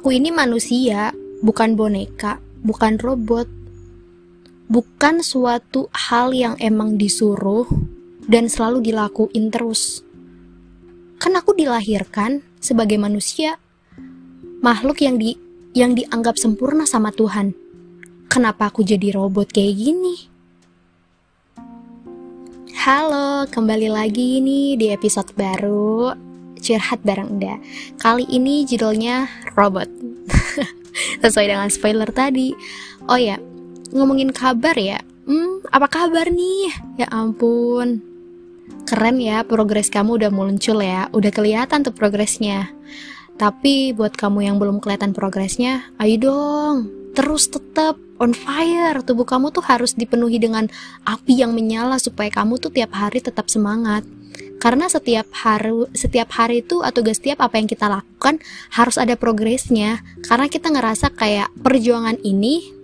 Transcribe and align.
Aku 0.00 0.16
ini 0.16 0.32
manusia, 0.32 1.12
bukan 1.44 1.76
boneka, 1.76 2.40
bukan 2.64 2.96
robot. 2.96 3.44
Bukan 4.64 5.20
suatu 5.20 5.92
hal 5.92 6.32
yang 6.32 6.56
emang 6.56 6.96
disuruh 6.96 7.68
dan 8.24 8.48
selalu 8.48 8.80
dilakuin 8.80 9.52
terus. 9.52 10.00
Kan 11.20 11.36
aku 11.36 11.52
dilahirkan 11.52 12.40
sebagai 12.64 12.96
manusia, 12.96 13.60
makhluk 14.64 15.04
yang 15.04 15.20
di 15.20 15.36
yang 15.76 15.92
dianggap 15.92 16.40
sempurna 16.40 16.88
sama 16.88 17.12
Tuhan. 17.12 17.52
Kenapa 18.32 18.72
aku 18.72 18.80
jadi 18.80 19.12
robot 19.12 19.52
kayak 19.52 19.76
gini? 19.76 20.16
Halo, 22.72 23.44
kembali 23.52 23.92
lagi 23.92 24.40
nih 24.40 24.80
di 24.80 24.86
episode 24.96 25.36
baru 25.36 26.29
Curhat 26.70 27.02
Bareng 27.02 27.34
Enda. 27.34 27.58
Kali 27.98 28.22
ini 28.30 28.62
judulnya 28.62 29.26
Robot. 29.58 29.90
Sesuai 31.26 31.50
dengan 31.50 31.66
spoiler 31.66 32.06
tadi. 32.14 32.54
Oh 33.10 33.18
ya, 33.18 33.42
ngomongin 33.90 34.30
kabar 34.30 34.78
ya. 34.78 35.02
Hmm, 35.26 35.66
apa 35.74 35.90
kabar 35.90 36.30
nih? 36.30 36.70
Ya 36.94 37.10
ampun. 37.10 37.98
Keren 38.86 39.18
ya, 39.18 39.42
progres 39.42 39.90
kamu 39.90 40.22
udah 40.22 40.30
muncul 40.30 40.78
ya. 40.78 41.10
Udah 41.10 41.34
kelihatan 41.34 41.82
tuh 41.82 41.90
progresnya. 41.90 42.70
Tapi 43.34 43.90
buat 43.90 44.14
kamu 44.14 44.46
yang 44.46 44.56
belum 44.62 44.78
kelihatan 44.78 45.10
progresnya, 45.16 45.90
ayo 45.96 46.16
dong, 46.20 46.76
terus 47.16 47.48
tetap 47.48 47.96
on 48.20 48.36
fire. 48.36 49.00
Tubuh 49.00 49.24
kamu 49.24 49.48
tuh 49.48 49.64
harus 49.64 49.96
dipenuhi 49.96 50.36
dengan 50.36 50.68
api 51.08 51.40
yang 51.40 51.56
menyala 51.56 51.96
supaya 51.96 52.28
kamu 52.28 52.60
tuh 52.60 52.68
tiap 52.68 52.92
hari 52.92 53.24
tetap 53.24 53.48
semangat. 53.48 54.04
Karena 54.60 54.92
setiap 54.92 55.26
hari 55.32 55.88
setiap 55.96 56.28
hari 56.36 56.60
itu 56.60 56.84
atau 56.84 57.00
gak 57.00 57.16
setiap 57.16 57.40
apa 57.40 57.56
yang 57.56 57.64
kita 57.64 57.88
lakukan 57.88 58.38
harus 58.76 59.00
ada 59.00 59.16
progresnya. 59.16 60.04
Karena 60.28 60.52
kita 60.52 60.68
ngerasa 60.68 61.16
kayak 61.16 61.48
perjuangan 61.64 62.20
ini 62.20 62.76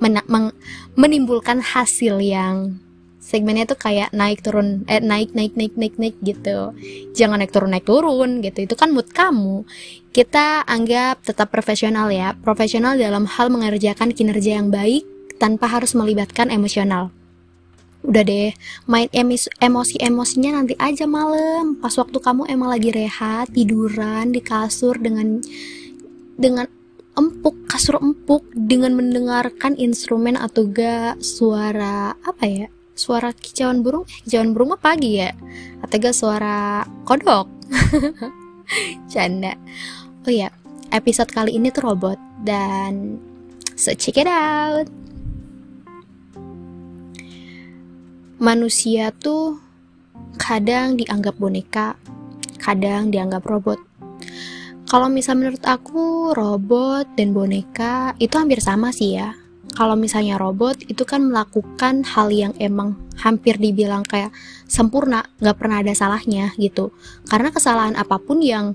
menimbulkan 0.97 1.61
hasil 1.61 2.17
yang 2.25 2.81
segmennya 3.21 3.67
tuh 3.67 3.77
kayak 3.77 4.15
naik 4.15 4.39
turun 4.41 4.87
eh 4.87 5.03
naik 5.03 5.37
naik 5.37 5.53
naik 5.53 5.77
naik 5.77 5.95
naik 6.01 6.17
gitu. 6.25 6.73
Jangan 7.13 7.45
naik 7.45 7.53
turun 7.53 7.71
naik 7.77 7.85
turun 7.85 8.31
gitu. 8.41 8.65
Itu 8.65 8.75
kan 8.75 8.97
mood 8.97 9.13
kamu. 9.13 9.69
Kita 10.17 10.65
anggap 10.65 11.29
tetap 11.29 11.53
profesional 11.53 12.09
ya. 12.09 12.33
Profesional 12.41 12.97
dalam 12.97 13.29
hal 13.29 13.53
mengerjakan 13.53 14.17
kinerja 14.17 14.57
yang 14.65 14.73
baik 14.73 15.05
tanpa 15.37 15.69
harus 15.69 15.93
melibatkan 15.93 16.49
emosional 16.49 17.13
udah 18.07 18.23
deh 18.23 18.55
main 18.87 19.11
emosi 19.11 19.99
emosinya 19.99 20.63
nanti 20.63 20.79
aja 20.79 21.05
malam. 21.05 21.77
Pas 21.83 21.93
waktu 21.99 22.19
kamu 22.23 22.47
emang 22.47 22.71
lagi 22.71 22.95
rehat 22.95 23.51
tiduran 23.51 24.31
di 24.31 24.41
kasur 24.41 24.95
dengan 24.97 25.43
dengan 26.39 26.71
empuk 27.19 27.67
kasur 27.67 27.99
empuk 27.99 28.47
dengan 28.55 28.95
mendengarkan 28.95 29.75
instrumen 29.75 30.39
atau 30.39 30.69
gak 30.69 31.19
suara 31.25 32.15
apa 32.23 32.45
ya 32.47 32.67
suara 32.97 33.35
kicauan 33.35 33.83
burung? 33.83 34.07
Eh 34.09 34.25
kicauan 34.25 34.55
burung 34.55 34.73
mah 34.73 34.81
pagi 34.81 35.21
ya? 35.21 35.35
Atau 35.83 36.01
gak 36.01 36.17
suara 36.17 36.87
kodok? 37.05 37.51
Canda. 39.13 39.59
Oh 40.25 40.33
ya 40.33 40.49
episode 40.95 41.29
kali 41.29 41.59
ini 41.59 41.75
tuh 41.75 41.91
robot. 41.91 42.17
Dan 42.47 43.19
so 43.75 43.91
check 43.93 44.17
it 44.23 44.31
out 44.31 44.87
manusia 48.37 49.13
tuh 49.13 49.61
kadang 50.37 50.97
dianggap 50.97 51.37
boneka 51.41 51.97
kadang 52.61 53.09
dianggap 53.09 53.45
robot 53.45 53.81
kalau 54.87 55.11
misal 55.11 55.35
menurut 55.39 55.63
aku 55.67 56.33
robot 56.37 57.09
dan 57.19 57.35
boneka 57.35 58.15
itu 58.23 58.35
hampir 58.37 58.61
sama 58.61 58.93
sih 58.93 59.19
ya 59.19 59.35
kalau 59.77 59.93
misalnya 59.93 60.41
robot 60.41 60.81
itu 60.89 61.05
kan 61.05 61.29
melakukan 61.29 62.01
hal 62.07 62.33
yang 62.33 62.57
emang 62.57 62.97
hampir 63.21 63.61
dibilang 63.61 64.09
kayak 64.09 64.33
sempurna, 64.65 65.29
nggak 65.37 65.57
pernah 65.61 65.85
ada 65.85 65.93
salahnya 65.93 66.57
gitu. 66.57 66.97
Karena 67.29 67.53
kesalahan 67.53 67.93
apa 67.93 68.17
pun 68.17 68.41
yang 68.41 68.73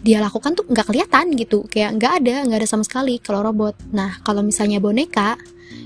dia 0.00 0.20
lakukan 0.20 0.56
tuh 0.58 0.66
nggak 0.68 0.86
kelihatan 0.90 1.32
gitu, 1.38 1.64
kayak 1.70 1.96
nggak 1.96 2.12
ada, 2.24 2.34
nggak 2.44 2.58
ada 2.64 2.68
sama 2.68 2.84
sekali 2.84 3.20
kalau 3.22 3.44
robot. 3.46 3.78
Nah 3.94 4.20
kalau 4.26 4.42
misalnya 4.44 4.82
boneka 4.82 5.38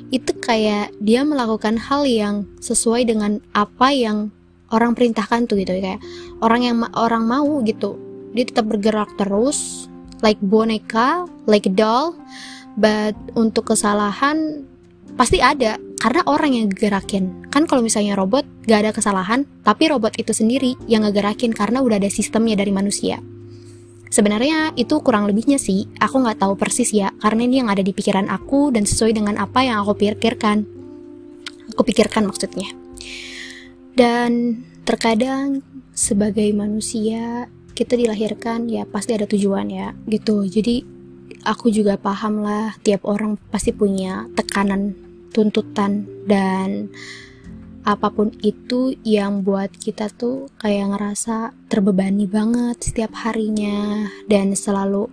itu 0.08 0.32
kayak 0.40 0.96
dia 0.98 1.22
melakukan 1.22 1.76
hal 1.76 2.08
yang 2.08 2.48
sesuai 2.58 3.04
dengan 3.04 3.38
apa 3.52 3.92
yang 3.92 4.32
orang 4.72 4.96
perintahkan 4.96 5.46
tuh 5.46 5.60
gitu. 5.60 5.76
Kayak 5.76 6.00
orang 6.40 6.60
yang 6.64 6.76
orang 6.96 7.28
mau 7.28 7.60
gitu. 7.62 8.00
Dia 8.32 8.44
tetap 8.48 8.68
bergerak 8.68 9.14
terus 9.20 9.90
like 10.24 10.40
boneka 10.40 11.28
like 11.46 11.68
doll. 11.76 12.16
But 12.78 13.18
untuk 13.34 13.74
kesalahan 13.74 14.64
pasti 15.18 15.42
ada. 15.42 15.76
Karena 15.98 16.22
orang 16.30 16.54
yang 16.54 16.70
ngegerakin 16.70 17.50
kan 17.50 17.66
kalau 17.66 17.82
misalnya 17.82 18.14
robot 18.14 18.46
gak 18.70 18.86
ada 18.86 18.94
kesalahan 18.94 19.42
tapi 19.66 19.90
robot 19.90 20.14
itu 20.14 20.30
sendiri 20.30 20.78
yang 20.86 21.02
ngegerakin 21.02 21.50
karena 21.50 21.82
udah 21.82 21.98
ada 21.98 22.06
sistemnya 22.06 22.54
dari 22.54 22.70
manusia 22.70 23.18
sebenarnya 24.08 24.72
itu 24.74 25.00
kurang 25.00 25.28
lebihnya 25.28 25.56
sih. 25.56 25.88
Aku 26.00 26.20
nggak 26.20 26.42
tahu 26.42 26.56
persis 26.58 26.92
ya 26.92 27.12
karena 27.20 27.46
ini 27.46 27.64
yang 27.64 27.70
ada 27.72 27.80
di 27.80 27.92
pikiran 27.92 28.28
aku 28.28 28.72
dan 28.74 28.84
sesuai 28.84 29.16
dengan 29.16 29.40
apa 29.40 29.64
yang 29.64 29.80
aku 29.84 29.96
pikirkan. 29.96 30.64
Aku 31.76 31.82
pikirkan 31.84 32.26
maksudnya. 32.26 32.68
Dan 33.94 34.62
terkadang 34.82 35.60
sebagai 35.92 36.46
manusia 36.54 37.50
kita 37.74 37.94
dilahirkan 37.94 38.66
ya 38.66 38.86
pasti 38.86 39.14
ada 39.14 39.26
tujuan 39.26 39.70
ya 39.70 39.94
gitu. 40.10 40.46
Jadi 40.46 40.82
aku 41.46 41.70
juga 41.70 41.94
paham 41.98 42.42
lah 42.42 42.74
tiap 42.82 43.06
orang 43.06 43.38
pasti 43.50 43.70
punya 43.70 44.26
tekanan 44.34 44.94
tuntutan 45.30 46.08
dan 46.26 46.90
apa 47.88 48.12
pun 48.12 48.28
itu 48.44 48.92
yang 49.00 49.40
buat 49.40 49.72
kita 49.72 50.12
tuh 50.12 50.52
kayak 50.60 50.92
ngerasa 50.92 51.56
terbebani 51.72 52.28
banget 52.28 52.76
setiap 52.84 53.16
harinya. 53.24 54.04
Dan 54.28 54.52
selalu 54.52 55.08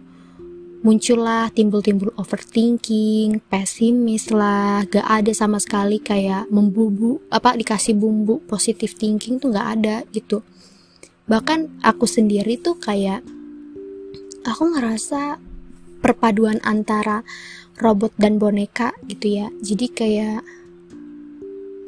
muncullah 0.83 1.47
timbul-timbul 1.55 2.11
overthinking, 2.19 3.39
pesimis 3.47 4.27
lah, 4.27 4.83
gak 4.91 5.07
ada 5.07 5.31
sama 5.31 5.63
sekali 5.63 6.03
kayak 6.03 6.51
membubu 6.51 7.23
apa 7.31 7.55
dikasih 7.55 7.95
bumbu 7.95 8.43
positif 8.43 8.99
thinking 8.99 9.39
tuh 9.39 9.55
gak 9.55 9.79
ada 9.79 10.03
gitu. 10.11 10.43
Bahkan 11.31 11.79
aku 11.79 12.03
sendiri 12.03 12.59
tuh 12.59 12.75
kayak 12.75 13.23
aku 14.43 14.63
ngerasa 14.75 15.39
perpaduan 16.03 16.59
antara 16.67 17.23
robot 17.79 18.11
dan 18.19 18.35
boneka 18.35 18.91
gitu 19.07 19.41
ya. 19.41 19.47
Jadi 19.63 19.87
kayak 19.89 20.43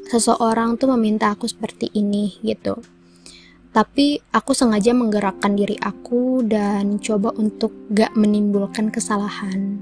seseorang 0.07 0.79
tuh 0.79 0.95
meminta 0.95 1.29
aku 1.29 1.45
seperti 1.45 1.91
ini 1.94 2.40
gitu. 2.41 2.79
Tapi 3.75 4.18
aku 4.34 4.57
sengaja 4.57 4.95
menggerakkan 4.95 5.53
diri 5.53 5.78
aku 5.78 6.41
dan 6.47 6.97
coba 6.97 7.29
untuk 7.38 7.69
gak 7.94 8.16
menimbulkan 8.17 8.90
kesalahan. 8.90 9.78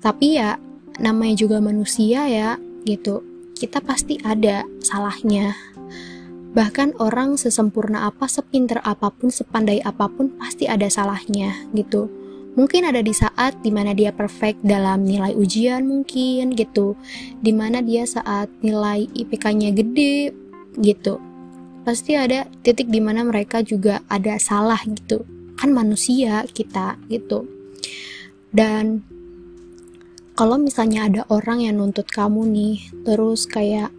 Tapi 0.00 0.40
ya 0.40 0.56
namanya 1.02 1.36
juga 1.36 1.60
manusia 1.60 2.24
ya 2.30 2.56
gitu. 2.88 3.20
Kita 3.52 3.84
pasti 3.84 4.16
ada 4.24 4.64
salahnya. 4.80 5.52
Bahkan 6.56 6.96
orang 6.96 7.36
sesempurna 7.36 8.08
apa 8.08 8.24
sepinter 8.24 8.80
apa 8.80 9.12
pun 9.12 9.28
sepandai 9.28 9.84
apa 9.84 10.08
pun 10.08 10.32
pasti 10.40 10.64
ada 10.64 10.88
salahnya 10.88 11.52
gitu 11.76 12.25
mungkin 12.56 12.88
ada 12.88 13.04
di 13.04 13.12
saat 13.12 13.60
di 13.60 13.68
mana 13.70 13.92
dia 13.92 14.10
perfect 14.10 14.64
dalam 14.64 15.04
nilai 15.04 15.36
ujian 15.36 15.84
mungkin 15.84 16.56
gitu. 16.56 16.96
Di 17.44 17.52
mana 17.52 17.84
dia 17.84 18.08
saat 18.08 18.48
nilai 18.64 19.06
IPK-nya 19.12 19.76
gede 19.76 20.32
gitu. 20.80 21.20
Pasti 21.84 22.18
ada 22.18 22.48
titik 22.64 22.90
di 22.90 22.98
mana 22.98 23.22
mereka 23.22 23.62
juga 23.62 24.02
ada 24.10 24.40
salah 24.40 24.80
gitu. 24.82 25.22
Kan 25.60 25.76
manusia 25.76 26.42
kita 26.50 26.98
gitu. 27.12 27.46
Dan 28.50 29.04
kalau 30.36 30.56
misalnya 30.60 31.08
ada 31.08 31.22
orang 31.32 31.64
yang 31.64 31.80
nuntut 31.80 32.08
kamu 32.08 32.44
nih 32.48 32.76
terus 33.04 33.48
kayak 33.48 33.92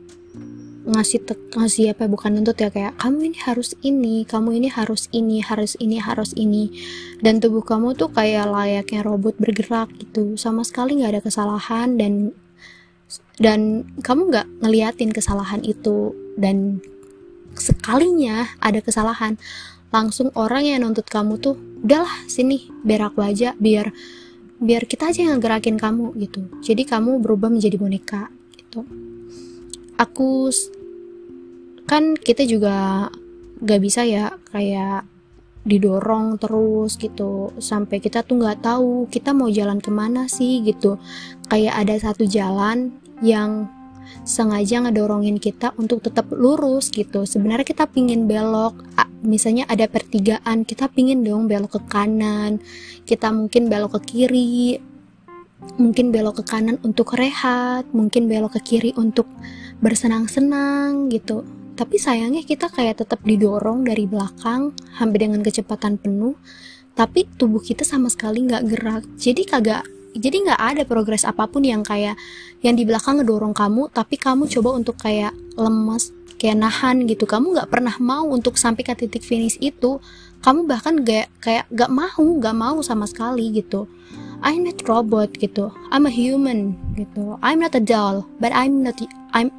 ngasih 0.87 1.19
ngasih 1.51 1.91
apa 1.91 2.07
bukan 2.07 2.39
nuntut 2.39 2.55
ya 2.55 2.71
kayak 2.71 2.95
kamu 2.95 3.31
ini 3.31 3.37
harus 3.43 3.75
ini 3.83 4.23
kamu 4.23 4.55
ini 4.55 4.71
harus 4.71 5.11
ini 5.11 5.43
harus 5.43 5.75
ini 5.77 5.99
harus 5.99 6.31
ini. 6.39 6.71
Dan 7.19 7.43
tubuh 7.43 7.61
kamu 7.61 7.99
tuh 7.99 8.07
kayak 8.07 8.47
layaknya 8.47 9.03
robot 9.03 9.35
bergerak 9.35 9.91
gitu. 9.99 10.39
Sama 10.39 10.63
sekali 10.63 11.03
nggak 11.03 11.11
ada 11.19 11.21
kesalahan 11.21 11.99
dan 11.99 12.31
dan 13.37 13.83
kamu 13.99 14.31
nggak 14.31 14.47
ngeliatin 14.63 15.11
kesalahan 15.11 15.59
itu. 15.67 16.15
Dan 16.39 16.79
sekalinya 17.59 18.47
ada 18.63 18.79
kesalahan. 18.79 19.35
Langsung 19.91 20.31
orang 20.39 20.67
yang 20.67 20.87
nuntut 20.87 21.07
kamu 21.11 21.35
tuh 21.39 21.59
udahlah 21.83 22.11
sini 22.31 22.67
biar 22.83 23.11
aku 23.11 23.23
aja 23.23 23.55
biar 23.59 23.91
biar 24.57 24.89
kita 24.89 25.11
aja 25.13 25.29
yang 25.29 25.43
gerakin 25.43 25.75
kamu 25.75 26.15
gitu. 26.17 26.47
Jadi 26.63 26.87
kamu 26.87 27.21
berubah 27.21 27.51
menjadi 27.51 27.75
boneka 27.77 28.31
gitu. 28.57 28.87
Aku 29.97 30.49
kan 31.87 32.19
kita 32.19 32.43
juga 32.43 33.07
gak 33.63 33.81
bisa 33.81 34.03
ya 34.05 34.35
kayak 34.51 35.07
didorong 35.67 36.39
terus 36.39 36.95
gitu. 36.95 37.51
Sampai 37.59 37.99
kita 37.99 38.23
tuh 38.23 38.39
nggak 38.39 38.63
tahu 38.63 39.11
kita 39.11 39.35
mau 39.35 39.51
jalan 39.51 39.83
ke 39.83 39.91
mana 39.91 40.31
sih 40.31 40.63
gitu. 40.63 40.95
Kayak 41.51 41.83
ada 41.83 41.95
satu 41.99 42.23
jalan 42.23 42.95
yang 43.19 43.67
sengaja 44.23 44.87
ngedorongin 44.87 45.35
kita 45.35 45.75
untuk 45.75 45.99
tetap 45.99 46.31
lurus 46.31 46.87
gitu. 46.87 47.27
Sebenarnya 47.27 47.67
kita 47.67 47.83
pingin 47.91 48.31
belok 48.31 48.79
misalnya 49.17 49.67
ada 49.67 49.89
pertigaan 49.91 50.63
kita 50.63 50.87
pingin 50.87 51.27
dong 51.27 51.51
belok 51.51 51.75
ke 51.75 51.81
kanan. 51.91 52.63
Kita 53.03 53.35
mungkin 53.35 53.67
belok 53.67 53.99
ke 53.99 54.15
kiri 54.15 54.79
mungkin 55.75 56.15
belok 56.15 56.39
ke 56.39 56.43
kanan 56.47 56.77
untuk 56.85 57.17
rehat 57.17 57.89
mungkin 57.91 58.29
belok 58.29 58.61
ke 58.61 58.77
kiri 58.77 58.91
untuk 58.93 59.25
bersenang-senang 59.81 61.09
gitu 61.09 61.41
tapi 61.77 62.01
sayangnya 62.01 62.41
kita 62.41 62.73
kayak 62.73 63.05
tetap 63.05 63.21
didorong 63.21 63.85
dari 63.85 64.09
belakang 64.09 64.73
hampir 64.97 65.29
dengan 65.29 65.45
kecepatan 65.45 66.01
penuh. 66.01 66.33
Tapi 66.97 67.29
tubuh 67.37 67.61
kita 67.61 67.85
sama 67.85 68.09
sekali 68.09 68.41
nggak 68.49 68.63
gerak. 68.65 69.03
Jadi 69.21 69.45
kagak 69.45 69.85
jadi 70.17 70.49
nggak 70.49 70.61
ada 70.73 70.81
progres 70.89 71.21
apa 71.21 71.45
pun 71.45 71.61
yang 71.61 71.85
kayak 71.85 72.17
yang 72.65 72.73
di 72.73 72.81
belakang 72.81 73.21
ngedorong 73.21 73.53
kamu 73.53 73.93
tapi 73.93 74.17
kamu 74.17 74.49
coba 74.49 74.73
untuk 74.73 74.97
kayak 74.97 75.29
lemas 75.53 76.09
kayak 76.41 76.57
nahan 76.57 77.05
gitu. 77.05 77.29
Kamu 77.29 77.53
nggak 77.53 77.69
pernah 77.69 77.93
mau 78.01 78.25
untuk 78.25 78.57
sampai 78.57 78.81
ke 78.81 78.97
titik 78.97 79.21
finish 79.21 79.61
itu. 79.61 80.01
Kamu 80.41 80.65
bahkan 80.65 81.01
gak 81.01 81.29
kayak 81.41 81.65
gak 81.73 81.89
mau 81.93 82.25
gak 82.41 82.57
mau 82.57 82.81
sama 82.81 83.05
sekali 83.05 83.53
gitu. 83.53 83.85
I'm 84.41 84.65
not 84.65 84.81
robot 84.89 85.37
gitu. 85.37 85.69
I'm 85.93 86.09
a 86.09 86.13
human 86.13 86.77
gitu. 86.97 87.37
I'm 87.45 87.61
not 87.61 87.77
a 87.77 87.81
doll 87.81 88.25
but 88.41 88.49
I'm 88.49 88.81
not 88.81 88.97
I'm 89.37 89.53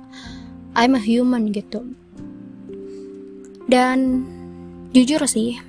I'm 0.75 0.95
a 0.95 1.03
human 1.03 1.51
gitu 1.51 1.83
dan 3.69 4.25
jujur 4.97 5.21
sih 5.29 5.61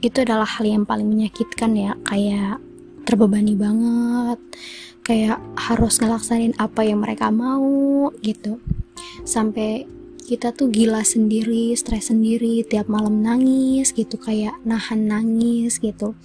itu 0.00 0.16
adalah 0.24 0.48
hal 0.48 0.64
yang 0.64 0.84
paling 0.88 1.08
menyakitkan 1.08 1.76
ya 1.76 1.92
kayak 2.08 2.60
terbebani 3.04 3.54
banget 3.54 4.40
kayak 5.06 5.38
harus 5.54 6.02
ngelaksanin 6.02 6.56
apa 6.58 6.82
yang 6.82 6.98
mereka 6.98 7.30
mau 7.30 8.10
gitu. 8.26 8.58
Sampai 9.22 9.86
kita 10.26 10.50
tuh 10.50 10.66
gila 10.66 11.06
sendiri 11.06 11.70
stres 11.78 12.10
sendiri 12.10 12.66
tiap 12.66 12.90
malam 12.90 13.22
nangis 13.22 13.94
gitu 13.94 14.18
kayak 14.18 14.58
nahan 14.66 15.06
nangis 15.06 15.78
gitu. 15.78 16.18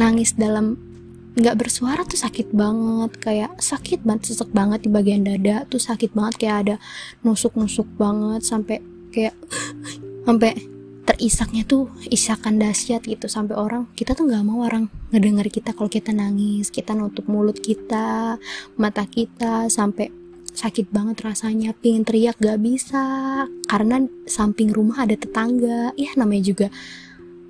Nangis 0.00 0.32
dalam 0.32 0.80
nggak 1.36 1.58
bersuara 1.60 2.06
tuh 2.08 2.16
sakit 2.16 2.54
banget 2.56 3.20
kayak 3.20 3.52
sakit 3.60 4.06
banget 4.06 4.32
sesek 4.32 4.48
banget 4.54 4.86
di 4.86 4.88
bagian 4.88 5.26
dada 5.26 5.66
tuh 5.68 5.82
sakit 5.82 6.14
banget 6.16 6.34
kayak 6.40 6.56
ada 6.64 6.76
nusuk 7.26 7.58
nusuk 7.58 7.90
banget 7.98 8.40
sampai 8.46 8.78
kayak 9.10 9.34
sampai 10.24 10.52
terisaknya 11.04 11.68
tuh 11.68 11.92
isakan 12.08 12.56
dahsyat 12.56 13.04
gitu. 13.04 13.28
Sampai 13.28 13.54
orang 13.54 13.86
kita 13.92 14.16
tuh 14.16 14.24
nggak 14.26 14.44
mau 14.44 14.64
orang 14.64 14.88
ngedenger 15.12 15.52
kita 15.52 15.76
kalau 15.76 15.92
kita 15.92 16.10
nangis 16.16 16.72
kita 16.72 16.96
nutup 16.96 17.28
mulut 17.28 17.60
kita 17.60 18.40
mata 18.80 19.04
kita 19.04 19.68
sampai 19.68 20.08
sakit 20.54 20.88
banget 20.94 21.18
rasanya 21.18 21.76
pingin 21.76 22.08
teriak 22.08 22.40
gak 22.40 22.58
bisa. 22.58 23.04
Karena 23.68 24.00
samping 24.24 24.72
rumah 24.72 25.04
ada 25.04 25.14
tetangga. 25.14 25.92
Ya 25.94 26.10
namanya 26.16 26.42
juga 26.48 26.68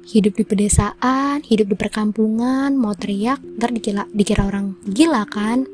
hidup 0.05 0.37
di 0.37 0.45
pedesaan 0.45 1.41
hidup 1.49 1.73
di 1.73 1.77
perkampungan 1.81 2.77
mau 2.77 2.93
teriak 2.93 3.41
ntar 3.57 3.73
dikira 3.73 4.05
dikira 4.13 4.45
orang 4.45 4.77
gila 4.85 5.25
kan? 5.25 5.65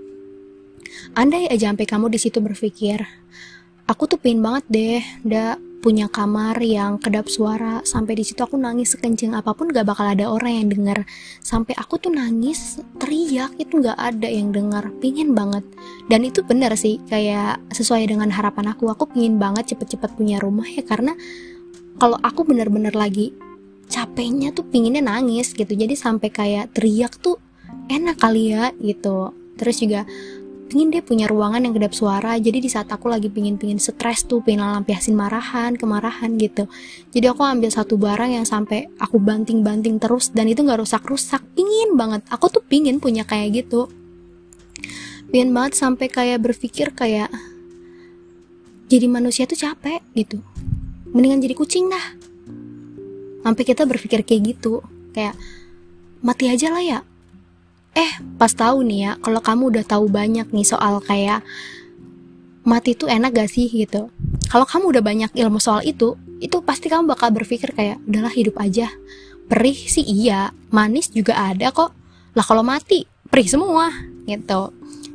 Andai 1.18 1.50
aja 1.50 1.70
sampai 1.70 1.86
kamu 1.86 2.12
di 2.12 2.18
situ 2.22 2.38
berpikir 2.38 3.02
aku 3.90 4.06
tuh 4.06 4.18
pengen 4.22 4.42
banget 4.46 4.64
deh 4.70 5.02
ndak 5.26 5.69
punya 5.80 6.12
kamar 6.12 6.60
yang 6.60 7.00
kedap 7.00 7.26
suara 7.32 7.80
sampai 7.88 8.12
di 8.20 8.24
situ 8.24 8.44
aku 8.44 8.60
nangis 8.60 8.92
sekenceng 8.92 9.32
apa 9.32 9.56
pun 9.56 9.72
gak 9.72 9.88
bakal 9.88 10.04
ada 10.04 10.28
orang 10.28 10.60
yang 10.60 10.68
denger. 10.68 10.98
Sampai 11.40 11.72
aku 11.74 11.96
tuh 11.96 12.12
nangis 12.12 12.84
teriak 13.00 13.56
itu 13.56 13.80
gak 13.80 13.96
ada 13.96 14.28
yang 14.28 14.52
denger. 14.52 14.92
Pingin 15.00 15.32
banget. 15.32 15.64
Dan 16.12 16.28
itu 16.28 16.44
bener 16.44 16.76
sih 16.76 17.00
kayak 17.08 17.58
sesuai 17.72 18.12
dengan 18.12 18.28
harapan 18.28 18.76
aku. 18.76 18.92
Aku 18.92 19.08
pingin 19.08 19.40
banget 19.40 19.72
cepet-cepet 19.74 20.14
punya 20.14 20.36
rumah 20.36 20.68
ya 20.68 20.84
karena 20.84 21.16
kalau 21.96 22.20
aku 22.20 22.44
bener-bener 22.44 22.92
lagi 22.92 23.32
capeknya 23.90 24.52
tuh 24.52 24.68
pinginnya 24.68 25.02
nangis 25.02 25.56
gitu. 25.56 25.72
Jadi 25.72 25.96
sampai 25.96 26.28
kayak 26.28 26.76
teriak 26.76 27.16
tuh 27.18 27.40
enak 27.88 28.20
kali 28.20 28.52
ya 28.52 28.70
gitu. 28.78 29.32
Terus 29.56 29.76
juga 29.80 30.08
pingin 30.70 30.94
dia 30.94 31.02
punya 31.02 31.26
ruangan 31.26 31.66
yang 31.66 31.74
kedap 31.74 31.90
suara. 31.90 32.38
Jadi 32.38 32.62
di 32.62 32.70
saat 32.70 32.86
aku 32.86 33.10
lagi 33.10 33.26
pingin-pingin 33.26 33.82
stres 33.82 34.22
tuh 34.22 34.38
pingin 34.38 34.62
lampiasin 34.62 35.18
marahan 35.18 35.74
kemarahan 35.74 36.38
gitu. 36.38 36.70
Jadi 37.10 37.26
aku 37.26 37.42
ambil 37.42 37.74
satu 37.74 37.98
barang 37.98 38.30
yang 38.38 38.46
sampai 38.46 38.86
aku 39.02 39.18
banting-banting 39.18 39.98
terus 39.98 40.30
dan 40.30 40.46
itu 40.46 40.62
nggak 40.62 40.78
rusak-rusak. 40.86 41.42
Pingin 41.58 41.98
banget. 41.98 42.22
Aku 42.30 42.46
tuh 42.46 42.62
pingin 42.62 43.02
punya 43.02 43.26
kayak 43.26 43.66
gitu. 43.66 43.90
Pingin 45.34 45.50
banget 45.50 45.74
sampai 45.74 46.06
kayak 46.06 46.38
berpikir 46.38 46.94
kayak 46.94 47.34
jadi 48.86 49.10
manusia 49.10 49.50
tuh 49.50 49.58
capek 49.58 49.98
gitu. 50.14 50.38
Mendingan 51.10 51.42
jadi 51.42 51.58
kucing 51.58 51.90
dah. 51.90 52.06
Sampai 53.42 53.66
kita 53.66 53.82
berpikir 53.82 54.22
kayak 54.22 54.54
gitu. 54.54 54.86
Kayak 55.10 55.34
mati 56.22 56.46
aja 56.46 56.70
lah 56.70 56.84
ya 56.86 57.00
eh 57.94 58.12
pas 58.38 58.52
tahu 58.52 58.86
nih 58.86 58.98
ya 59.02 59.12
kalau 59.18 59.40
kamu 59.42 59.62
udah 59.74 59.84
tahu 59.86 60.06
banyak 60.06 60.46
nih 60.50 60.66
soal 60.66 61.02
kayak 61.02 61.42
mati 62.62 62.94
itu 62.94 63.08
enak 63.08 63.34
gak 63.34 63.50
sih 63.50 63.66
gitu. 63.66 64.12
Kalau 64.50 64.66
kamu 64.66 64.94
udah 64.96 65.02
banyak 65.02 65.30
ilmu 65.34 65.58
soal 65.58 65.82
itu 65.86 66.14
itu 66.40 66.56
pasti 66.64 66.88
kamu 66.88 67.10
bakal 67.10 67.32
berpikir 67.32 67.72
kayak 67.72 67.98
udahlah 68.06 68.32
hidup 68.32 68.56
aja. 68.60 68.88
Perih 69.50 69.76
sih 69.76 70.04
iya 70.06 70.54
manis 70.70 71.10
juga 71.10 71.34
ada 71.34 71.72
kok. 71.74 71.90
Lah 72.36 72.44
kalau 72.46 72.62
mati 72.62 73.06
perih 73.26 73.48
semua 73.48 73.90
gitu. 74.28 74.70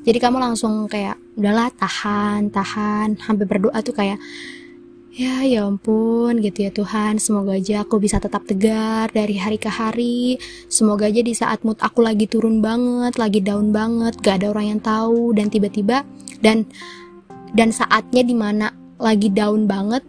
Jadi 0.06 0.18
kamu 0.22 0.38
langsung 0.38 0.86
kayak 0.86 1.18
udahlah 1.40 1.72
tahan 1.74 2.52
tahan. 2.52 3.18
Hampir 3.26 3.48
berdoa 3.48 3.80
tuh 3.82 3.96
kayak 3.96 4.20
Ya, 5.16 5.48
ya 5.48 5.64
ampun 5.64 6.44
gitu 6.44 6.68
ya 6.68 6.76
Tuhan. 6.76 7.24
Semoga 7.24 7.56
aja 7.56 7.88
aku 7.88 8.04
bisa 8.04 8.20
tetap 8.20 8.44
tegar 8.44 9.08
dari 9.16 9.40
hari 9.40 9.56
ke 9.56 9.72
hari. 9.72 10.36
Semoga 10.68 11.08
aja 11.08 11.24
di 11.24 11.32
saat 11.32 11.64
mood 11.64 11.80
aku 11.80 12.04
lagi 12.04 12.28
turun 12.28 12.60
banget, 12.60 13.16
lagi 13.16 13.40
down 13.40 13.72
banget, 13.72 14.20
gak 14.20 14.44
ada 14.44 14.52
orang 14.52 14.76
yang 14.76 14.82
tahu 14.84 15.32
dan 15.32 15.48
tiba-tiba 15.48 16.04
dan 16.44 16.68
dan 17.56 17.72
saatnya 17.72 18.28
di 18.28 18.36
mana 18.36 18.76
lagi 19.00 19.32
down 19.32 19.64
banget, 19.72 20.04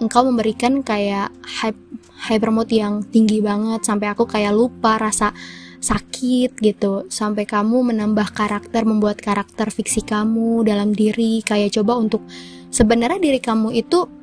engkau 0.00 0.24
memberikan 0.24 0.80
kayak 0.80 1.28
hype 1.44 1.76
hyper 2.24 2.48
mood 2.48 2.72
yang 2.72 3.04
tinggi 3.12 3.44
banget 3.44 3.84
sampai 3.84 4.08
aku 4.08 4.24
kayak 4.24 4.56
lupa 4.56 4.96
rasa 4.96 5.36
sakit 5.84 6.56
gitu 6.64 7.08
sampai 7.12 7.44
kamu 7.44 7.92
menambah 7.92 8.32
karakter 8.32 8.88
membuat 8.88 9.20
karakter 9.20 9.68
fiksi 9.68 10.00
kamu 10.00 10.64
dalam 10.64 10.96
diri 10.96 11.44
kayak 11.44 11.76
coba 11.76 12.00
untuk 12.00 12.24
sebenarnya 12.72 13.20
diri 13.20 13.40
kamu 13.40 13.72
itu 13.76 14.19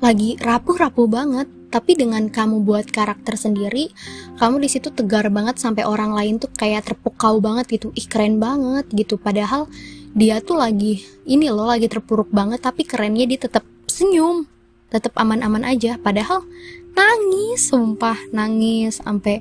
lagi 0.00 0.36
rapuh-rapuh 0.40 1.08
banget. 1.08 1.48
Tapi 1.70 1.94
dengan 1.94 2.26
kamu 2.26 2.66
buat 2.66 2.90
karakter 2.90 3.38
sendiri 3.38 3.94
kamu 4.42 4.58
di 4.58 4.66
situ 4.66 4.90
tegar 4.90 5.30
banget 5.30 5.62
sampai 5.62 5.86
orang 5.86 6.10
lain 6.10 6.42
tuh 6.42 6.50
kayak 6.50 6.82
terpukau 6.82 7.38
banget 7.38 7.70
gitu. 7.70 7.94
Ih 7.94 8.10
keren 8.10 8.42
banget 8.42 8.90
gitu. 8.90 9.14
Padahal 9.14 9.70
dia 10.10 10.42
tuh 10.42 10.58
lagi 10.58 11.06
ini 11.22 11.46
loh 11.46 11.70
lagi 11.70 11.86
terpuruk 11.86 12.26
banget 12.34 12.58
tapi 12.58 12.82
kerennya 12.82 13.22
dia 13.22 13.38
tetap 13.46 13.62
senyum. 13.86 14.50
Tetap 14.90 15.14
aman-aman 15.14 15.62
aja. 15.62 15.94
Padahal 16.02 16.42
nangis 16.98 17.70
sumpah 17.70 18.18
nangis. 18.34 18.98
Sampai 18.98 19.38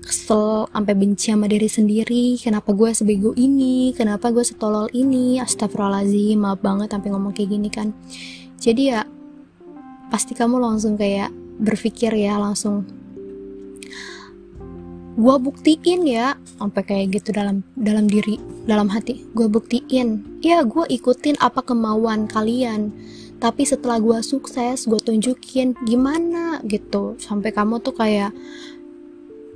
kesel 0.00 0.64
sampai 0.72 0.94
benci 0.96 1.28
sama 1.28 1.44
diri 1.44 1.68
sendiri. 1.68 2.40
Kenapa 2.40 2.72
gue 2.72 2.88
sebego 2.96 3.36
ini? 3.36 3.92
Kenapa 3.92 4.32
gue 4.32 4.46
setolol 4.48 4.88
ini? 4.96 5.36
Astagfirullahaladzim 5.44 6.40
maaf 6.40 6.64
banget 6.64 6.88
sampai 6.88 7.12
ngomong 7.12 7.36
kayak 7.36 7.52
gini 7.52 7.68
kan. 7.68 7.92
Jadi 8.56 8.96
ya 8.96 9.04
pasti 10.12 10.32
kamu 10.36 10.60
langsung 10.60 10.94
kayak 10.94 11.32
berpikir 11.60 12.12
ya 12.12 12.36
langsung 12.36 12.84
gue 15.16 15.36
buktiin 15.40 16.04
ya 16.04 16.36
sampai 16.60 16.84
kayak 16.84 17.20
gitu 17.20 17.32
dalam 17.32 17.64
dalam 17.72 18.04
diri 18.04 18.36
dalam 18.68 18.92
hati 18.92 19.24
gue 19.32 19.48
buktiin 19.48 20.40
ya 20.44 20.60
gue 20.60 20.84
ikutin 20.92 21.40
apa 21.40 21.64
kemauan 21.64 22.28
kalian 22.28 22.92
tapi 23.36 23.68
setelah 23.68 24.00
gue 24.00 24.18
sukses 24.24 24.88
gue 24.88 25.00
tunjukin 25.00 25.76
gimana 25.84 26.60
gitu. 26.64 27.20
Sampai 27.20 27.52
kamu 27.52 27.84
tuh 27.84 27.92
kayak 27.92 28.32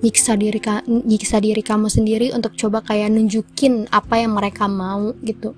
nyiksa 0.01 0.37
diri 0.37 0.61
nyiksa 0.89 1.41
diri 1.41 1.61
kamu 1.65 1.89
sendiri 1.89 2.33
untuk 2.33 2.57
coba 2.57 2.85
kayak 2.85 3.13
nunjukin 3.13 3.89
apa 3.89 4.21
yang 4.21 4.37
mereka 4.37 4.69
mau 4.69 5.17
gitu. 5.25 5.57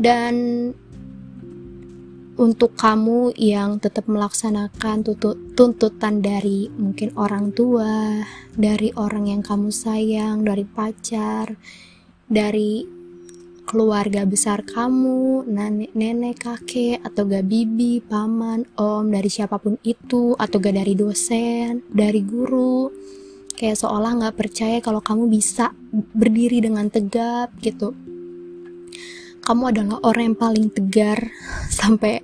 Dan 0.00 0.34
untuk 2.38 2.78
kamu 2.78 3.34
yang 3.34 3.82
tetap 3.82 4.06
melaksanakan 4.06 5.02
tuntutan 5.58 6.22
dari 6.22 6.70
mungkin 6.70 7.10
orang 7.18 7.50
tua, 7.50 8.22
dari 8.54 8.94
orang 8.94 9.26
yang 9.26 9.42
kamu 9.42 9.74
sayang, 9.74 10.46
dari 10.46 10.62
pacar, 10.62 11.58
dari 12.30 12.86
keluarga 13.66 14.24
besar 14.24 14.64
kamu, 14.64 15.44
nenek, 15.50 16.40
kakek, 16.40 17.04
atau 17.04 17.28
gak 17.28 17.44
bibi, 17.44 18.00
paman, 18.00 18.64
om, 18.80 19.04
dari 19.10 19.28
siapa 19.28 19.60
pun 19.60 19.76
itu, 19.84 20.32
atau 20.38 20.56
gak 20.56 20.78
dari 20.78 20.94
dosen, 20.96 21.84
dari 21.90 22.24
guru. 22.24 22.88
Kayak 23.58 23.82
seolah 23.82 24.24
gak 24.24 24.38
percaya 24.38 24.78
kalau 24.80 25.02
kamu 25.04 25.28
bisa 25.28 25.74
berdiri 26.14 26.64
dengan 26.64 26.88
tegap 26.88 27.52
gitu. 27.60 28.07
Kamu 29.48 29.72
adalah 29.72 29.96
orang 30.04 30.36
yang 30.36 30.36
paling 30.36 30.68
tegar 30.68 31.32
sampai 31.72 32.20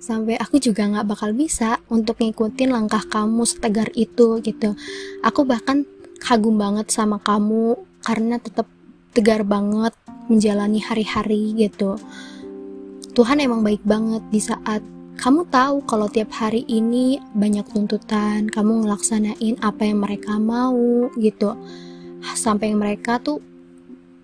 sampai 0.00 0.40
aku 0.40 0.56
juga 0.56 0.88
nggak 0.88 1.04
bakal 1.04 1.36
bisa 1.36 1.76
untuk 1.92 2.16
ngikutin 2.16 2.72
langkah 2.72 3.04
kamu 3.04 3.44
setegar 3.44 3.92
itu 3.92 4.40
gitu. 4.40 4.72
Aku 5.20 5.44
bahkan 5.44 5.84
kagum 6.16 6.56
banget 6.56 6.88
sama 6.88 7.20
kamu 7.20 7.76
karena 8.00 8.40
tetap 8.40 8.64
tegar 9.12 9.44
banget 9.44 9.92
menjalani 10.32 10.80
hari-hari 10.80 11.52
gitu. 11.60 12.00
Tuhan 13.12 13.44
emang 13.44 13.60
baik 13.60 13.84
banget 13.84 14.24
di 14.32 14.40
saat 14.40 14.80
kamu 15.20 15.44
tahu 15.52 15.84
kalau 15.84 16.08
tiap 16.08 16.32
hari 16.32 16.64
ini 16.72 17.20
banyak 17.36 17.68
tuntutan, 17.68 18.48
kamu 18.48 18.88
ngelaksanain 18.88 19.60
apa 19.60 19.84
yang 19.84 20.00
mereka 20.00 20.40
mau 20.40 21.12
gitu. 21.20 21.52
Sampai 22.32 22.72
mereka 22.72 23.20
tuh 23.20 23.44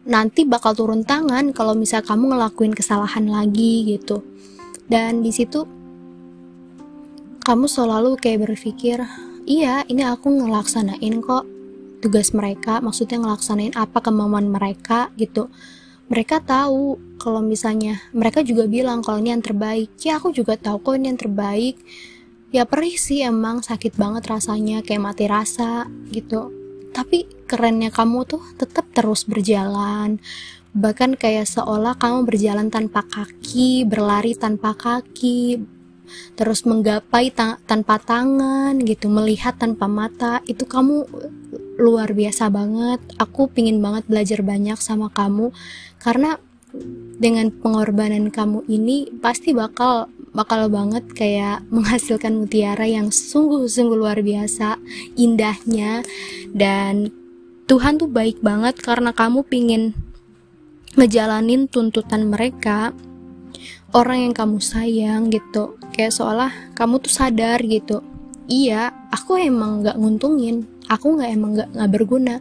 nanti 0.09 0.49
bakal 0.49 0.73
turun 0.73 1.05
tangan 1.05 1.53
kalau 1.53 1.77
misal 1.77 2.01
kamu 2.01 2.33
ngelakuin 2.33 2.73
kesalahan 2.73 3.29
lagi 3.29 3.85
gitu. 3.85 4.25
Dan 4.89 5.21
di 5.21 5.29
situ 5.29 5.69
kamu 7.45 7.69
selalu 7.69 8.17
kayak 8.17 8.49
berpikir, 8.49 9.05
iya 9.45 9.85
ini 9.85 10.05
aku 10.09 10.33
ngelaksanain 10.33 11.21
kok 11.21 11.45
tugas 12.01 12.33
mereka, 12.33 12.81
maksudnya 12.81 13.21
ngelaksanain 13.21 13.77
apa 13.77 14.01
kemauan 14.01 14.49
mereka 14.49 15.13
gitu. 15.21 15.53
Mereka 16.09 16.41
tahu 16.41 16.97
kalau 17.21 17.45
misalnya 17.45 18.01
mereka 18.17 18.41
juga 18.41 18.65
bilang 18.65 19.05
kalau 19.05 19.21
ini 19.21 19.37
yang 19.37 19.45
terbaik. 19.45 19.93
Ya 20.01 20.17
aku 20.17 20.33
juga 20.33 20.57
tahu 20.57 20.81
kok 20.81 20.97
ini 20.97 21.13
yang 21.13 21.21
terbaik. 21.21 21.77
Ya 22.49 22.65
perih 22.65 22.97
sih 22.97 23.21
emang 23.21 23.61
sakit 23.61 24.01
banget 24.01 24.25
rasanya 24.25 24.81
kayak 24.81 25.05
mati 25.05 25.29
rasa 25.29 25.85
gitu. 26.09 26.58
Tapi 26.93 27.29
kerennya 27.49 27.89
kamu 27.89 28.29
tuh 28.29 28.43
tetap 28.57 28.89
terus 28.93 29.25
berjalan. 29.25 30.21
Bahkan 30.77 31.17
kayak 31.17 31.49
seolah 31.49 31.97
kamu 31.97 32.29
berjalan 32.29 32.69
tanpa 32.69 33.03
kaki, 33.03 33.89
berlari 33.89 34.37
tanpa 34.37 34.77
kaki, 34.77 35.65
terus 36.37 36.65
menggapai 36.65 37.33
ta 37.33 37.59
tanpa 37.65 38.01
tangan 38.01 38.77
gitu, 38.85 39.09
melihat 39.09 39.57
tanpa 39.57 39.89
mata. 39.89 40.45
Itu 40.45 40.69
kamu 40.69 41.09
luar 41.79 42.13
biasa 42.13 42.51
banget. 42.53 43.01
Aku 43.17 43.49
pingin 43.49 43.81
banget 43.81 44.05
belajar 44.11 44.41
banyak 44.45 44.77
sama 44.79 45.09
kamu 45.09 45.55
karena 46.03 46.37
dengan 47.19 47.51
pengorbanan 47.51 48.31
kamu 48.31 48.63
ini 48.71 49.09
pasti 49.19 49.51
bakal 49.57 50.07
bakal 50.37 50.71
banget 50.71 51.05
kayak 51.17 51.65
menghasilkan 51.73 52.45
mutiara 52.45 52.87
yang 52.87 53.11
sungguh-sungguh 53.11 53.99
luar 53.99 54.21
biasa 54.23 54.79
indahnya. 55.19 56.07
Dan 56.53 57.11
Tuhan 57.69 58.01
tuh 58.01 58.09
baik 58.09 58.41
banget 58.41 58.81
karena 58.81 59.13
kamu 59.13 59.45
pingin 59.45 59.93
ngejalanin 60.97 61.69
tuntutan 61.69 62.31
mereka 62.31 62.97
orang 63.93 64.31
yang 64.31 64.35
kamu 64.37 64.63
sayang 64.63 65.33
gitu. 65.33 65.77
Kayak 65.93 66.15
seolah 66.15 66.53
kamu 66.79 67.03
tuh 67.03 67.13
sadar 67.13 67.61
gitu. 67.65 68.01
Iya 68.49 68.95
aku 69.13 69.37
emang 69.37 69.85
gak 69.85 70.01
nguntungin 70.01 70.65
aku 70.89 71.21
nggak 71.21 71.31
emang 71.31 71.53
nggak 71.55 71.91
berguna. 71.93 72.41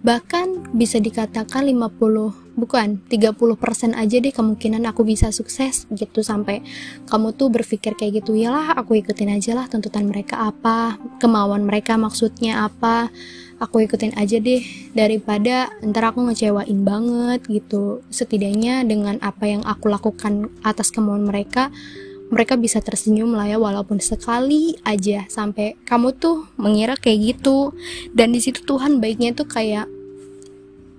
Bahkan 0.00 0.72
bisa 0.74 1.02
dikatakan 1.02 1.66
50 1.66 2.58
bukan 2.58 2.98
30% 3.06 3.94
aja 3.94 4.16
deh 4.18 4.34
kemungkinan 4.34 4.82
aku 4.90 5.06
bisa 5.06 5.30
sukses 5.30 5.86
gitu 5.94 6.26
sampai 6.26 6.66
kamu 7.06 7.34
tuh 7.34 7.50
berpikir 7.50 7.94
kayak 7.98 8.22
gitu. 8.22 8.38
Ya 8.38 8.54
lah 8.54 8.74
aku 8.78 8.98
ikutin 8.98 9.34
aja 9.34 9.54
lah 9.58 9.66
tuntutan 9.66 10.06
mereka 10.10 10.50
apa 10.50 10.96
kemauan 11.18 11.66
mereka 11.66 11.98
maksudnya 11.98 12.66
apa. 12.66 13.10
Aku 13.58 13.82
ikutin 13.82 14.14
aja 14.14 14.38
deh 14.38 14.62
daripada 14.94 15.66
ntar 15.82 16.14
aku 16.14 16.30
ngecewain 16.30 16.86
banget 16.86 17.42
gitu. 17.50 18.06
Setidaknya 18.06 18.86
dengan 18.86 19.18
apa 19.18 19.50
yang 19.50 19.66
aku 19.66 19.90
lakukan 19.90 20.46
atas 20.62 20.94
kemauan 20.94 21.26
mereka 21.26 21.74
bisa 22.60 22.84
tersenyum 22.84 23.32
lah 23.32 23.48
ya 23.48 23.56
walaupun 23.56 23.98
sekali 24.04 24.76
aja 24.84 25.24
sampai 25.32 25.80
kamu 25.88 26.12
tuh 26.16 26.44
mengira 26.60 26.94
kayak 26.96 27.36
gitu. 27.36 27.72
Dan 28.12 28.36
di 28.36 28.40
situ 28.44 28.64
Tuhan 28.64 29.00
baiknya 29.00 29.32
tuh 29.32 29.48
kayak 29.48 29.88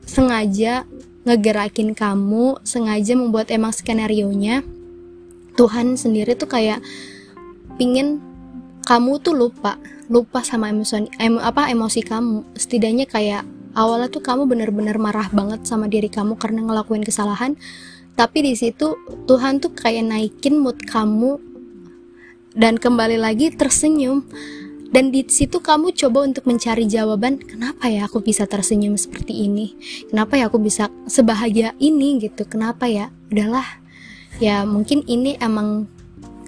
sengaja 0.10 0.90
ngegerakin 1.28 1.94
kamu 1.94 2.58
sengaja 2.66 3.14
membuat 3.14 3.54
emang 3.54 3.70
skenario 3.70 4.26
nya 4.34 4.66
Tuhan 5.54 6.00
sendiri 6.00 6.34
tuh 6.34 6.50
kayak 6.50 6.82
pingin 7.78 8.18
kamu 8.88 9.22
tuh 9.22 9.38
lupa 9.38 9.78
lupa 10.10 10.42
sama 10.42 10.74
emosi 10.74 11.06
em, 11.22 11.38
apa 11.38 11.70
emosi 11.70 12.02
kamu. 12.02 12.58
Setidaknya 12.58 13.06
kayak 13.06 13.46
awalnya 13.78 14.10
tuh 14.10 14.26
kamu 14.26 14.50
bener-bener 14.50 14.98
marah 14.98 15.30
banget 15.30 15.62
sama 15.70 15.86
diri 15.86 16.10
kamu 16.10 16.40
karena 16.42 16.66
ngelakuin 16.66 17.06
kesalahan 17.06 17.54
tapi 18.20 18.44
di 18.44 18.52
situ 18.52 19.00
Tuhan 19.32 19.64
tuh 19.64 19.72
kayak 19.72 20.12
naikin 20.12 20.60
mood 20.60 20.76
kamu 20.84 21.40
dan 22.52 22.76
kembali 22.76 23.16
lagi 23.16 23.48
tersenyum. 23.56 24.28
Dan 24.90 25.14
di 25.14 25.22
situ 25.30 25.62
kamu 25.62 25.94
coba 25.94 26.26
untuk 26.26 26.50
mencari 26.50 26.90
jawaban 26.90 27.38
kenapa 27.38 27.88
ya 27.88 28.10
aku 28.10 28.26
bisa 28.26 28.50
tersenyum 28.50 28.98
seperti 28.98 29.46
ini? 29.46 29.78
Kenapa 30.10 30.34
ya 30.34 30.50
aku 30.50 30.58
bisa 30.58 30.90
sebahagia 31.06 31.78
ini? 31.78 32.18
gitu. 32.18 32.44
Kenapa 32.50 32.90
ya? 32.90 33.14
Udahlah 33.30 33.64
ya 34.42 34.66
mungkin 34.66 35.06
ini 35.06 35.38
emang 35.38 35.86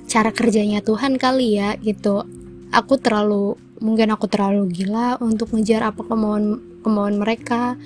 cara 0.10 0.34
kerjanya 0.34 0.82
Tuhan 0.82 1.22
kali 1.22 1.56
ya 1.56 1.78
gitu. 1.80 2.26
Aku 2.74 2.98
terlalu 2.98 3.62
mungkin 3.78 4.10
aku 4.10 4.26
terlalu 4.26 4.74
gila 4.74 5.22
untuk 5.22 5.54
ngejar 5.54 5.94
apa 5.94 6.02
kemauan 6.02 6.60
kemauan 6.82 7.22
mereka 7.22 7.78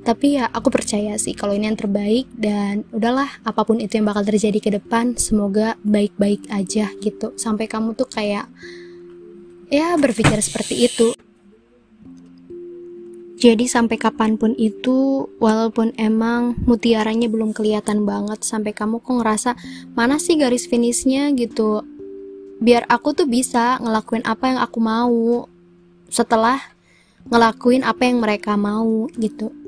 tapi 0.00 0.40
ya 0.40 0.48
aku 0.48 0.72
percaya 0.72 1.20
sih 1.20 1.36
kalau 1.36 1.52
ini 1.52 1.68
yang 1.68 1.76
terbaik 1.76 2.24
dan 2.32 2.88
udahlah 2.88 3.28
apa 3.44 3.68
pun 3.68 3.76
itu 3.84 4.00
yang 4.00 4.08
bakal 4.08 4.24
terjadi 4.24 4.58
ke 4.58 4.70
depan 4.80 5.12
semoga 5.20 5.76
baik-baik 5.84 6.48
aja 6.48 6.88
gitu. 7.04 7.36
Sampai 7.36 7.68
kamu 7.68 7.92
tuh 7.92 8.08
kayak 8.08 8.48
ya 9.68 9.92
berpikir 10.00 10.40
seperti 10.40 10.88
itu. 10.88 11.12
Jadi 13.40 13.64
sampai 13.64 13.96
kapan 13.96 14.36
pun 14.36 14.52
itu, 14.52 15.24
walaupun 15.40 15.96
emang 15.96 16.60
mutiaranya 16.68 17.24
belum 17.24 17.56
kelihatan 17.56 18.04
banget, 18.04 18.44
sampai 18.44 18.76
kamu 18.76 19.00
kok 19.00 19.16
ngerasa 19.16 19.50
mana 19.96 20.20
sih 20.20 20.36
garis 20.36 20.68
finishnya? 20.68 21.32
gitu. 21.32 21.80
Biar 22.60 22.84
aku 22.84 23.16
tuh 23.16 23.24
bisa 23.24 23.80
ngelakuin 23.80 24.28
apa 24.28 24.44
yang 24.44 24.60
aku 24.60 24.78
mau 24.84 25.48
setelah 26.12 26.60
ngelakuin 27.32 27.80
apa 27.80 28.02
yang 28.04 28.20
mereka 28.20 28.60
mau 28.60 29.08
gitu 29.16 29.59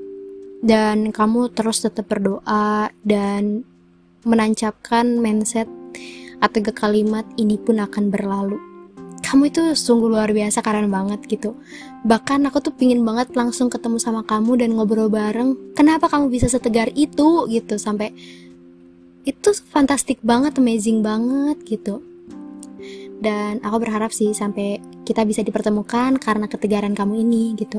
dan 0.62 1.10
kamu 1.10 1.50
terus 1.50 1.82
tetap 1.82 2.06
berdoa 2.06 2.94
dan 3.02 3.66
menancapkan 4.22 5.18
mindset 5.18 5.66
atau 6.38 6.58
ke 6.62 6.70
kalimat 6.70 7.26
ini 7.34 7.58
pun 7.58 7.82
akan 7.82 8.14
berlalu. 8.14 8.58
Kamu 9.22 9.50
itu 9.50 9.62
sungguh 9.74 10.10
luar 10.10 10.30
biasa 10.34 10.62
keren 10.62 10.90
banget 10.90 11.22
gitu. 11.30 11.58
Bahkan 12.06 12.46
aku 12.50 12.58
tuh 12.58 12.74
pingin 12.74 13.02
banget 13.06 13.34
langsung 13.38 13.70
ketemu 13.70 13.98
sama 13.98 14.26
kamu 14.26 14.58
dan 14.58 14.74
ngobrol 14.74 15.10
bareng. 15.10 15.74
Kenapa 15.78 16.10
kamu 16.10 16.30
bisa 16.30 16.50
setegar 16.50 16.90
itu 16.94 17.46
gitu? 17.46 17.78
Sampai 17.78 18.10
itu 19.22 19.50
fantastik 19.70 20.18
banget 20.26 20.58
amazing 20.58 21.06
banget 21.06 21.58
gitu. 21.66 22.02
Dan 23.22 23.62
aku 23.62 23.86
berharap 23.86 24.10
sih 24.10 24.34
sampai 24.34 24.82
kita 25.06 25.22
bisa 25.22 25.46
dipertemukan 25.46 26.18
karena 26.18 26.50
ketegaran 26.50 26.94
kamu 26.98 27.22
ini 27.22 27.54
gitu. 27.54 27.78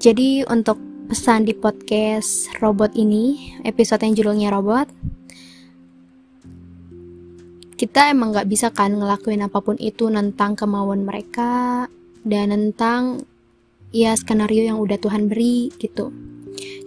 Jadi 0.00 0.48
untuk 0.48 0.89
pesan 1.10 1.42
di 1.42 1.58
podcast 1.58 2.46
robot 2.62 2.94
ini, 2.94 3.58
episode 3.66 4.06
yang 4.06 4.14
judulnya 4.14 4.54
robot, 4.54 4.86
kita 7.74 8.14
emang 8.14 8.30
gak 8.30 8.46
bisa 8.46 8.70
kan 8.70 8.94
ngelakuin 8.94 9.42
apa 9.42 9.58
pun 9.58 9.74
itu 9.82 10.06
tentang 10.06 10.54
kemauan 10.54 11.02
mereka 11.02 11.90
dan 12.22 12.54
tentang 12.54 13.26
ya 13.90 14.14
skenario 14.14 14.70
yang 14.70 14.78
udah 14.78 15.02
Tuhan 15.02 15.26
beri 15.26 15.74
gitu. 15.82 16.14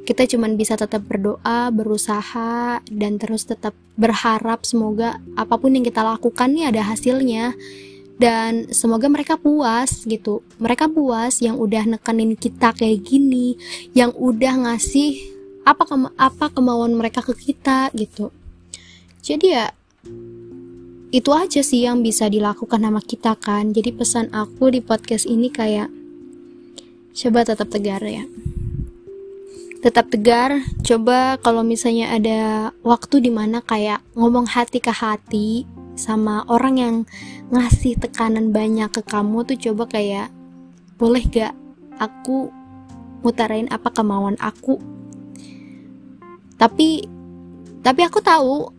Kita 0.07 0.23
cuman 0.23 0.55
bisa 0.55 0.79
tetap 0.79 1.03
berdoa, 1.03 1.67
berusaha, 1.75 2.79
dan 2.79 3.19
terus 3.19 3.43
tetap 3.43 3.75
berharap 3.99 4.63
semoga 4.63 5.19
apa 5.35 5.59
pun 5.59 5.75
yang 5.75 5.83
kita 5.83 5.99
lakukan 5.99 6.47
nih 6.55 6.71
ada 6.71 6.95
hasilnya 6.95 7.59
dan 8.21 8.69
semoga 8.69 9.09
mereka 9.09 9.35
puas 9.39 10.05
gitu. 10.05 10.45
Mereka 10.61 10.89
puas 10.91 11.41
yang 11.41 11.57
udah 11.57 11.85
nekenin 11.87 12.37
kita 12.37 12.73
kayak 12.73 13.01
gini 13.01 13.57
yang 13.97 14.13
udah 14.13 14.69
ngasih 14.69 15.17
apa 15.63 15.87
kema 15.87 16.09
apa 16.19 16.51
kemauan 16.51 16.93
mereka 16.93 17.23
ke 17.23 17.33
kita 17.33 17.89
gitu. 17.95 18.29
Jadi 19.23 19.55
ya 19.55 19.71
itu 21.13 21.29
aja 21.29 21.61
sih 21.61 21.85
yang 21.85 22.01
bisa 22.01 22.27
dilakukan 22.27 22.81
sama 22.81 23.01
kita 23.01 23.37
kan. 23.37 23.71
Jadi 23.71 23.93
pesan 23.93 24.33
aku 24.33 24.73
di 24.73 24.81
podcast 24.81 25.29
ini 25.29 25.53
kayak 25.53 25.87
coba 27.13 27.45
tetap 27.45 27.69
tegar 27.69 28.01
ya. 28.03 28.25
Tetap 29.83 30.09
tegar 30.09 30.63
coba 30.83 31.35
kalau 31.43 31.61
misalnya 31.61 32.15
ada 32.15 32.71
waktu 32.87 33.19
di 33.19 33.31
mana 33.31 33.59
kayak 33.59 33.99
ngomong 34.15 34.47
hati 34.47 34.79
ke 34.79 34.91
hati 34.91 35.67
sama 35.93 36.41
orang 36.49 36.75
yang 36.77 36.95
ngasih 37.53 37.97
tekanan 38.01 38.49
banyak 38.49 38.89
ke 38.89 39.01
kamu 39.05 39.45
tuh 39.45 39.57
coba 39.69 39.85
kayak 39.89 40.33
boleh 40.97 41.21
gak 41.29 41.53
aku 42.01 42.49
mutarain 43.21 43.69
apa 43.69 43.89
kemauan 43.93 44.37
aku? 44.41 44.77
Tapi 46.57 47.05
tapi 47.83 48.01
aku 48.07 48.19
tahu 48.23 48.71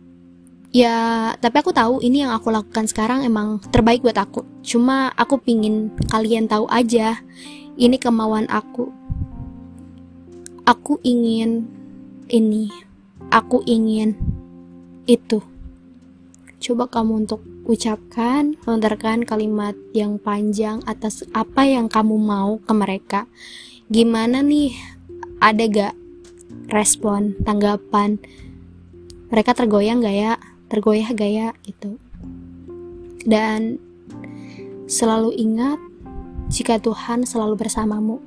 ya 0.75 1.31
tapi 1.39 1.61
aku 1.61 1.71
tahu 1.71 2.03
ini 2.03 2.25
yang 2.25 2.35
aku 2.35 2.51
lakukan 2.51 2.89
sekarang 2.89 3.23
emang 3.23 3.63
terbaik 3.71 4.03
buat 4.03 4.17
aku. 4.17 4.43
Cuma 4.65 5.13
aku 5.15 5.39
pingin 5.39 5.93
kalian 6.11 6.49
tahu 6.51 6.67
aja 6.67 7.19
ini 7.75 7.95
kemauan 7.99 8.47
aku. 8.51 8.91
Aku 10.65 10.97
ingin 11.05 11.69
ini, 12.25 12.73
aku 13.29 13.61
ingin 13.69 14.17
itu. 15.05 15.54
Coba 16.65 16.89
kamu 16.89 17.29
untuk 17.29 17.45
ucapkan, 17.69 18.57
lontarkan 18.65 19.21
kalimat 19.21 19.77
yang 19.93 20.17
panjang 20.17 20.81
atas 20.89 21.21
apa 21.29 21.61
yang 21.61 21.85
kamu 21.85 22.17
mau 22.17 22.57
ke 22.57 22.73
mereka. 22.73 23.29
Gimana 23.85 24.41
nih? 24.41 24.73
Ada 25.37 25.61
gak 25.69 25.93
respon, 26.73 27.37
tanggapan? 27.45 28.17
Mereka 29.29 29.53
tergoyang 29.53 30.01
gak 30.01 30.17
ya? 30.17 30.41
Tergoyah 30.65 31.13
gak 31.13 31.31
ya? 31.37 31.49
Itu. 31.69 32.01
Dan 33.21 33.77
selalu 34.89 35.37
ingat 35.37 35.77
jika 36.49 36.81
Tuhan 36.81 37.29
selalu 37.29 37.61
bersamamu 37.61 38.17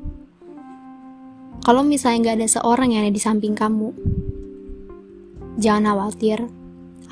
kalau 1.67 1.83
misalnya 1.83 2.33
nggak 2.33 2.39
ada 2.39 2.49
seorang 2.49 2.95
yang 2.95 3.03
ada 3.05 3.13
di 3.13 3.21
samping 3.21 3.53
kamu, 3.53 3.93
jangan 5.61 5.91
khawatir. 5.93 6.49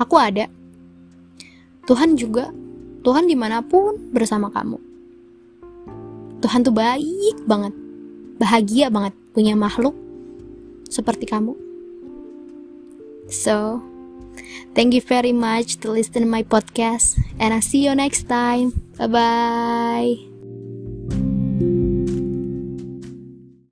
Aku 0.01 0.17
ada. 0.17 0.56
Tuhan 1.87 2.19
juga. 2.19 2.51
Tuhan 3.07 3.31
di 3.31 3.39
mana 3.39 3.63
pun 3.63 3.95
bersama 4.11 4.51
kamu. 4.51 4.77
Tuhan 6.43 6.61
tuh 6.67 6.75
baik 6.75 7.47
banget. 7.47 7.73
Bahagia 8.37 8.91
banget 8.91 9.15
punya 9.31 9.55
makhluk 9.55 9.95
seperti 10.91 11.25
kamu. 11.25 11.55
So, 13.27 13.83
thank 14.75 14.93
you 14.93 15.03
very 15.03 15.31
much 15.31 15.79
to 15.83 15.91
listen 15.91 16.23
to 16.23 16.29
my 16.29 16.43
podcast 16.43 17.19
and 17.39 17.55
I'll 17.55 17.65
see 17.65 17.83
you 17.87 17.95
next 17.95 18.27
time. 18.27 18.75
Bye 18.99 19.07
bye. 19.07 20.26